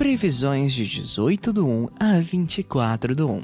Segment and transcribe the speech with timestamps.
[0.00, 3.42] Previsões de 18 do 1 a 24 do 1.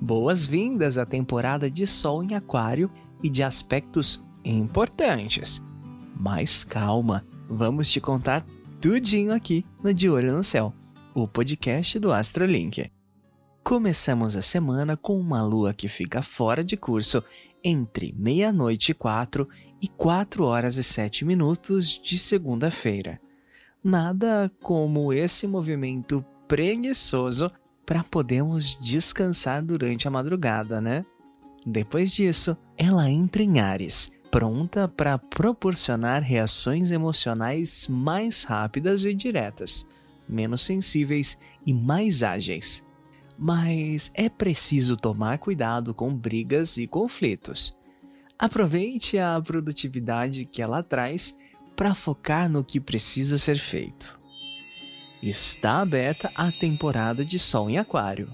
[0.00, 2.90] Boas-vindas à temporada de Sol em Aquário
[3.22, 5.62] e de aspectos importantes.
[6.18, 8.46] Mas calma, vamos te contar
[8.80, 10.72] tudinho aqui no De Olho no Céu,
[11.14, 12.90] o podcast do Astrolink.
[13.62, 17.22] Começamos a semana com uma lua que fica fora de curso
[17.62, 19.46] entre meia-noite e quatro
[19.82, 23.20] e 4 horas e 7 minutos de segunda-feira.
[23.82, 27.50] Nada como esse movimento preguiçoso
[27.86, 31.04] para podermos descansar durante a madrugada, né?
[31.66, 39.88] Depois disso, ela entra em Ares, pronta para proporcionar reações emocionais mais rápidas e diretas,
[40.28, 42.86] menos sensíveis e mais ágeis.
[43.38, 47.74] Mas é preciso tomar cuidado com brigas e conflitos.
[48.38, 51.38] Aproveite a produtividade que ela traz
[51.76, 54.18] para focar no que precisa ser feito.
[55.22, 58.32] Está aberta a temporada de Sol em Aquário.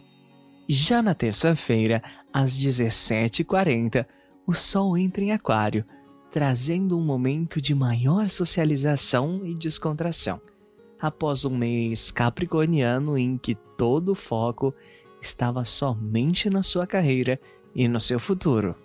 [0.69, 4.07] Já na terça-feira, às 17h40,
[4.47, 5.85] o Sol entra em Aquário,
[6.31, 10.41] trazendo um momento de maior socialização e descontração,
[11.01, 14.75] após um mês capricorniano em que todo o foco
[15.21, 17.41] estava somente na sua carreira
[17.75, 18.77] e no seu futuro.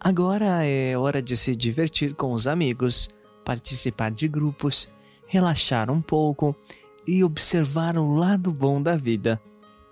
[0.00, 3.08] Agora é hora de se divertir com os amigos,
[3.46, 4.88] participar de grupos,
[5.28, 6.54] relaxar um pouco
[7.06, 9.40] e observar o lado bom da vida.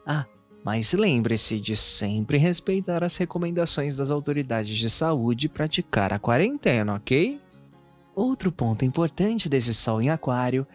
[0.04, 0.26] Ah,
[0.64, 6.94] mas lembre-se de sempre respeitar as recomendações das autoridades de saúde e praticar a quarentena,
[6.94, 7.40] ok?
[8.12, 10.66] Outro ponto importante desse Sol em Aquário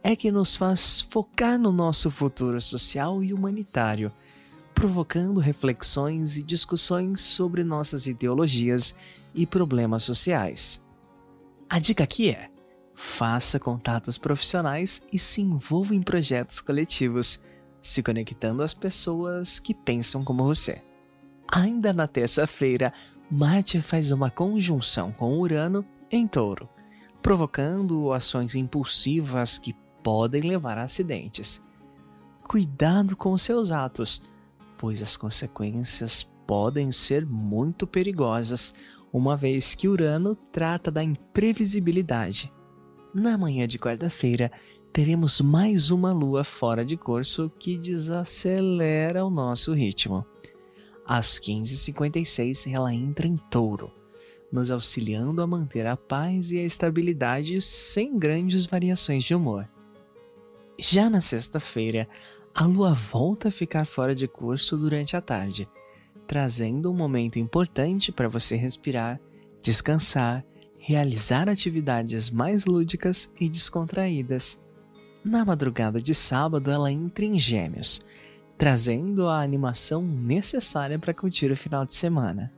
[0.00, 4.12] é que nos faz focar no nosso futuro social e humanitário,
[4.72, 8.94] provocando reflexões e discussões sobre nossas ideologias
[9.34, 10.80] e problemas sociais.
[11.68, 12.50] A dica aqui é:
[12.94, 17.42] faça contatos profissionais e se envolva em projetos coletivos
[17.80, 20.82] se conectando às pessoas que pensam como você.
[21.50, 22.92] Ainda na terça-feira,
[23.30, 26.68] Marte faz uma conjunção com Urano em Touro,
[27.22, 31.62] provocando ações impulsivas que podem levar a acidentes.
[32.42, 34.22] Cuidado com seus atos,
[34.78, 38.72] pois as consequências podem ser muito perigosas,
[39.12, 42.50] uma vez que Urano trata da imprevisibilidade.
[43.12, 44.50] Na manhã de quarta-feira,
[44.92, 50.24] teremos mais uma lua fora de curso que desacelera o nosso ritmo.
[51.06, 53.92] Às 15h56, ela entra em touro,
[54.52, 59.68] nos auxiliando a manter a paz e a estabilidade sem grandes variações de humor.
[60.78, 62.08] Já na sexta-feira,
[62.54, 65.68] a lua volta a ficar fora de curso durante a tarde,
[66.26, 69.20] trazendo um momento importante para você respirar,
[69.62, 70.44] descansar,
[70.78, 74.60] realizar atividades mais lúdicas e descontraídas.
[75.24, 78.00] Na madrugada de sábado, ela entra em Gêmeos,
[78.56, 82.52] trazendo a animação necessária para curtir o final de semana.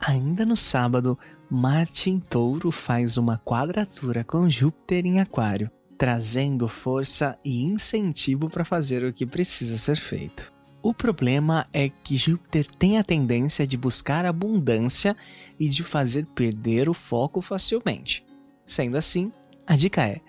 [0.00, 1.18] Ainda no sábado,
[1.50, 8.64] Marte em Touro faz uma quadratura com Júpiter em Aquário, trazendo força e incentivo para
[8.64, 10.50] fazer o que precisa ser feito.
[10.82, 15.14] O problema é que Júpiter tem a tendência de buscar abundância
[15.58, 18.24] e de fazer perder o foco facilmente.
[18.64, 19.30] Sendo assim,
[19.66, 20.22] a dica é: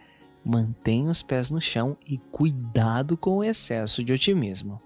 [0.44, 4.82] mantenha os pés no chão e cuidado com o excesso de otimismo.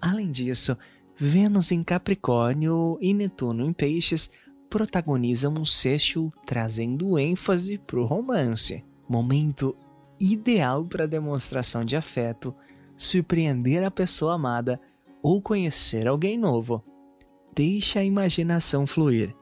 [0.00, 0.78] Além disso,
[1.16, 4.30] Vênus em Capricórnio e Netuno em Peixes
[4.70, 8.84] protagonizam um sexto trazendo ênfase para o romance.
[9.08, 9.74] Momento
[10.20, 12.54] ideal para demonstração de afeto,
[12.96, 14.80] surpreender a pessoa amada
[15.22, 16.82] ou conhecer alguém novo.
[17.54, 19.34] Deixe a imaginação fluir.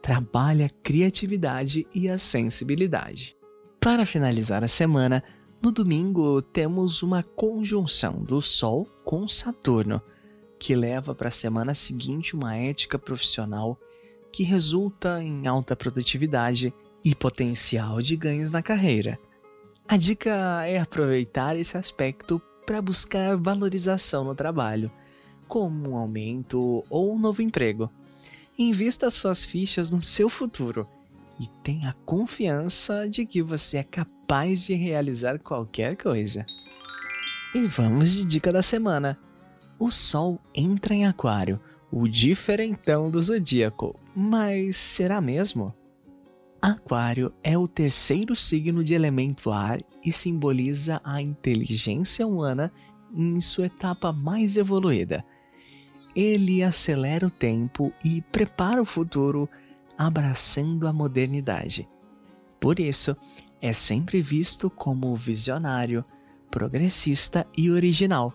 [0.00, 3.36] Trabalhe a criatividade e a sensibilidade.
[3.80, 5.22] Para finalizar a semana,
[5.62, 10.02] no domingo temos uma conjunção do Sol com Saturno,
[10.58, 13.78] que leva para a semana seguinte uma ética profissional
[14.32, 16.72] que resulta em alta produtividade
[17.04, 19.18] e potencial de ganhos na carreira.
[19.92, 24.90] A dica é aproveitar esse aspecto para buscar valorização no trabalho,
[25.46, 27.90] como um aumento ou um novo emprego.
[28.58, 30.88] Invista suas fichas no seu futuro
[31.38, 36.46] e tenha confiança de que você é capaz de realizar qualquer coisa.
[37.54, 39.18] E vamos de dica da semana.
[39.78, 41.60] O Sol entra em Aquário,
[41.90, 45.74] o diferentão do zodíaco, mas será mesmo?
[46.62, 52.72] Aquário é o terceiro signo de elemento ar e simboliza a inteligência humana
[53.12, 55.24] em sua etapa mais evoluída.
[56.14, 59.48] Ele acelera o tempo e prepara o futuro
[59.98, 61.88] abraçando a modernidade.
[62.60, 63.16] Por isso,
[63.60, 66.04] é sempre visto como visionário,
[66.48, 68.32] progressista e original.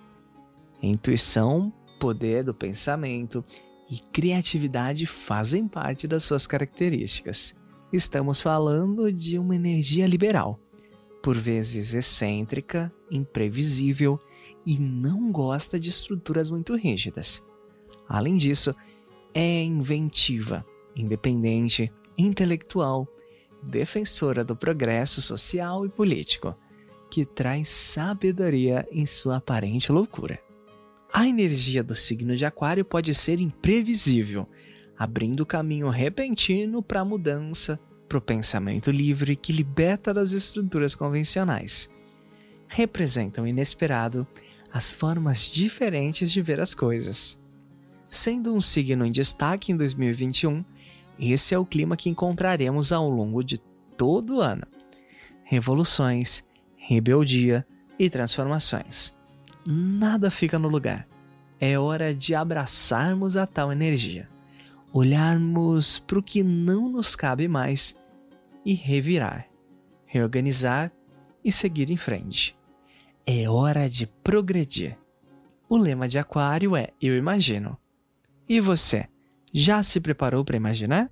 [0.83, 3.44] Intuição, poder do pensamento
[3.89, 7.56] e criatividade fazem parte das suas características.
[7.91, 10.59] Estamos falando de uma energia liberal,
[11.23, 14.19] por vezes excêntrica, imprevisível
[14.65, 17.41] e não gosta de estruturas muito rígidas.
[18.07, 18.75] Além disso,
[19.33, 23.07] é inventiva, independente, intelectual,
[23.63, 26.53] defensora do progresso social e político,
[27.09, 30.39] que traz sabedoria em sua aparente loucura.
[31.13, 34.45] A energia do signo de Aquário pode ser imprevisível,
[34.97, 41.89] abrindo caminho repentino para a mudança, para o pensamento livre que liberta das estruturas convencionais.
[42.67, 44.25] Representam o inesperado,
[44.71, 47.39] as formas diferentes de ver as coisas.
[48.09, 50.63] Sendo um signo em destaque em 2021,
[51.19, 53.57] esse é o clima que encontraremos ao longo de
[53.97, 54.65] todo o ano.
[55.44, 56.44] Revoluções,
[56.75, 57.65] rebeldia
[57.97, 59.15] e transformações.
[59.65, 61.07] Nada fica no lugar.
[61.59, 64.29] É hora de abraçarmos a tal energia,
[64.91, 67.97] olharmos para o que não nos cabe mais
[68.65, 69.47] e revirar,
[70.05, 70.91] reorganizar
[71.43, 72.57] e seguir em frente.
[73.25, 74.97] É hora de progredir.
[75.69, 77.77] O lema de Aquário é Eu Imagino.
[78.47, 79.07] E você,
[79.53, 81.11] já se preparou para imaginar?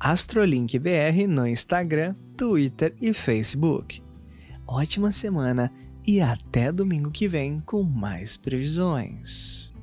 [0.00, 4.02] AstrolinkBR no Instagram, Twitter e Facebook.
[4.66, 5.70] Ótima semana
[6.06, 9.75] e até domingo que vem com mais previsões.